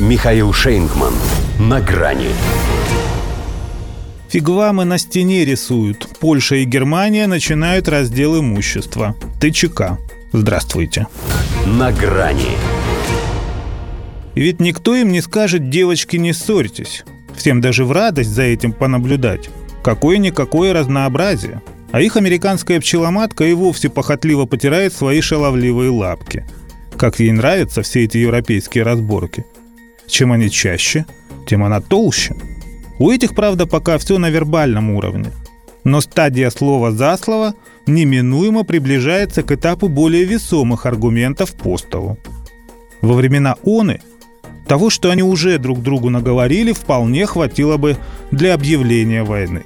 [0.00, 1.14] Михаил Шейнгман.
[1.60, 2.30] На грани.
[4.28, 6.08] Фигвамы на стене рисуют.
[6.18, 9.14] Польша и Германия начинают раздел имущества.
[9.40, 9.98] ТЧК.
[10.32, 11.06] Здравствуйте.
[11.64, 12.56] На грани.
[14.34, 17.04] Ведь никто им не скажет, девочки, не ссорьтесь.
[17.36, 19.48] Всем даже в радость за этим понаблюдать.
[19.84, 21.62] Какое-никакое разнообразие.
[21.92, 26.44] А их американская пчеломатка и вовсе похотливо потирает свои шаловливые лапки.
[26.96, 29.44] Как ей нравятся все эти европейские разборки.
[30.08, 31.06] Чем они чаще,
[31.46, 32.36] тем она толще.
[32.98, 35.30] У этих, правда, пока все на вербальном уровне.
[35.82, 37.54] Но стадия слова за слово
[37.86, 42.18] неминуемо приближается к этапу более весомых аргументов по столу.
[43.02, 44.00] Во времена Оны
[44.66, 47.96] того, что они уже друг другу наговорили, вполне хватило бы
[48.30, 49.64] для объявления войны.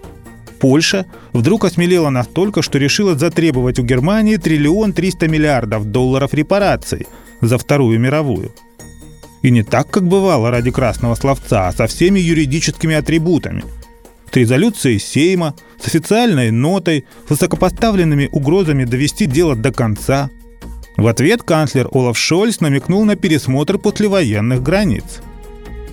[0.59, 7.07] Польша вдруг осмелела настолько, что решила затребовать у Германии триллион триста миллиардов долларов репараций
[7.41, 8.53] за Вторую мировую.
[9.43, 13.65] И не так, как бывало ради красного словца, а со всеми юридическими атрибутами.
[14.31, 20.31] С резолюцией Сейма, с официальной нотой, с высокопоставленными угрозами довести дело до конца.
[20.97, 25.21] В ответ канцлер Олаф Шольц намекнул на пересмотр послевоенных границ.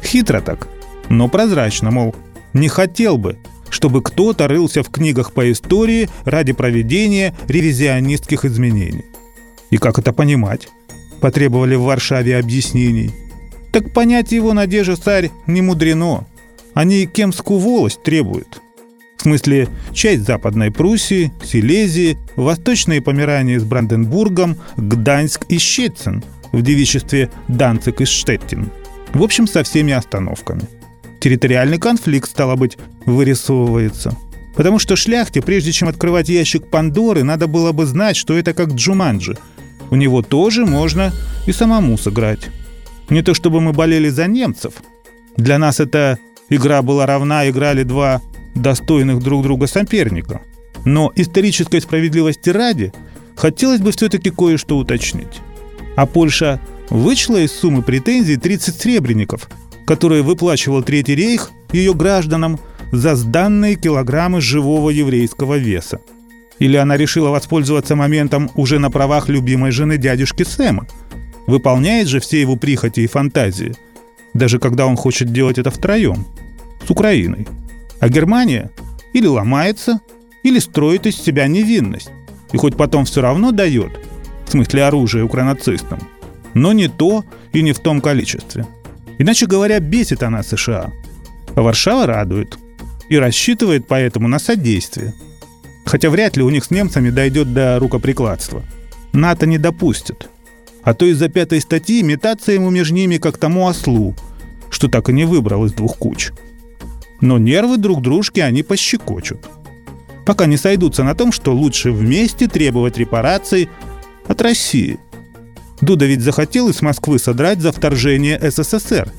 [0.04, 0.68] Хитро так,
[1.10, 2.16] но прозрачно, мол,
[2.54, 3.38] не хотел бы,
[3.70, 9.06] чтобы кто-то рылся в книгах по истории ради проведения ревизионистских изменений.
[9.70, 10.70] И как это понимать?
[11.22, 13.12] Потребовали в Варшаве объяснений.
[13.76, 16.26] Так понять его надежда царь не мудрено.
[16.74, 18.62] Они кемскую волость требуют.
[19.18, 27.30] В смысле, часть Западной Пруссии, Силезии, Восточные Померания с Бранденбургом, Гданьск и Щецин в девичестве
[27.50, 28.72] Данцик и Штеттин.
[29.14, 30.62] В общем, со всеми остановками.
[31.20, 34.16] Территориальный конфликт, стало быть, вырисовывается.
[34.56, 38.70] Потому что шляхте, прежде чем открывать ящик Пандоры, надо было бы знать, что это как
[38.70, 39.38] Джуманджи.
[39.92, 41.12] У него тоже можно
[41.46, 42.48] и самому сыграть.
[43.10, 44.74] Не то чтобы мы болели за немцев.
[45.38, 46.18] Для нас эта
[46.50, 48.22] игра была равна, играли два
[48.56, 50.42] достойных друг друга соперника.
[50.86, 52.94] Но исторической справедливости ради
[53.36, 55.42] хотелось бы все-таки кое-что уточнить.
[55.96, 56.60] А Польша
[56.90, 59.50] вычла из суммы претензий 30 сребреников,
[59.86, 62.60] которые выплачивал Третий рейх ее гражданам
[62.92, 66.00] за сданные килограммы живого еврейского веса.
[66.60, 70.88] Или она решила воспользоваться моментом уже на правах любимой жены дядюшки Сэма.
[71.48, 73.76] Выполняет же все его прихоти и фантазии,
[74.34, 76.26] даже когда он хочет делать это втроем,
[76.86, 77.48] с Украиной.
[78.00, 78.72] А Германия
[79.14, 80.02] или ломается,
[80.44, 82.10] или строит из себя невинность.
[82.52, 83.92] И хоть потом все равно дает,
[84.46, 86.00] в смысле оружия укранацистам,
[86.54, 87.24] но не то
[87.54, 88.66] и не в том количестве.
[89.18, 90.92] Иначе говоря, бесит она США.
[91.56, 92.58] А Варшава радует
[93.10, 95.14] и рассчитывает поэтому на содействие.
[95.86, 98.64] Хотя вряд ли у них с немцами дойдет до рукоприкладства.
[99.14, 100.30] НАТО не допустит.
[100.86, 104.16] А то из-за пятой статьи метаться ему между ними как тому ослу,
[104.70, 106.32] что так и не выбрал из двух куч–
[107.22, 109.40] но нервы друг дружки они пощекочут.
[110.26, 113.70] Пока не сойдутся на том, что лучше вместе требовать репараций
[114.28, 115.00] от России.
[115.82, 119.12] Дуда ведь захотел из Москвы содрать за вторжение СССР,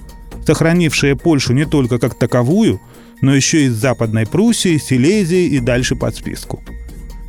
[0.45, 2.81] сохранившее Польшу не только как таковую,
[3.21, 6.63] но еще и из Западной Пруссии, Силезии и дальше под списку.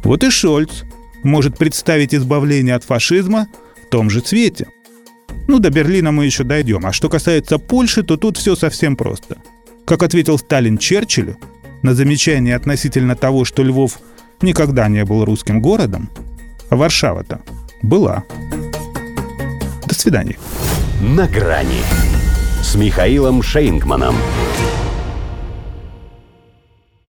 [0.03, 0.83] Вот и Шольц
[1.23, 3.47] может представить избавление от фашизма
[3.89, 4.67] том же цвете.
[5.47, 6.85] Ну, до Берлина мы еще дойдем.
[6.85, 9.37] А что касается Польши, то тут все совсем просто–
[9.87, 11.37] как ответил Сталин Черчиллю
[11.81, 13.99] на замечание относительно того, что Львов
[14.41, 16.09] никогда не был русским городом,
[16.69, 17.41] а Варшава-то
[17.81, 18.25] была.
[19.87, 20.37] До свидания.
[21.01, 21.81] На грани
[22.61, 24.17] с Михаилом Шейнгманом.